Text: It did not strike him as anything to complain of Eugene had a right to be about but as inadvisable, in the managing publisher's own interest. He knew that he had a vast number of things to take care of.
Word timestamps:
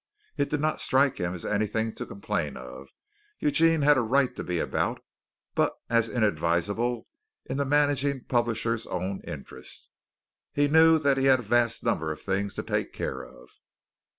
It 0.35 0.49
did 0.49 0.59
not 0.59 0.81
strike 0.81 1.19
him 1.19 1.35
as 1.35 1.45
anything 1.45 1.93
to 1.93 2.07
complain 2.07 2.57
of 2.57 2.87
Eugene 3.37 3.83
had 3.83 3.97
a 3.97 4.01
right 4.01 4.35
to 4.35 4.43
be 4.43 4.57
about 4.57 4.99
but 5.53 5.73
as 5.91 6.09
inadvisable, 6.09 7.05
in 7.45 7.57
the 7.57 7.65
managing 7.65 8.23
publisher's 8.23 8.87
own 8.87 9.21
interest. 9.27 9.91
He 10.53 10.67
knew 10.67 10.97
that 10.97 11.17
he 11.17 11.25
had 11.25 11.37
a 11.37 11.43
vast 11.43 11.83
number 11.83 12.11
of 12.11 12.19
things 12.19 12.55
to 12.55 12.63
take 12.63 12.93
care 12.93 13.23
of. 13.23 13.49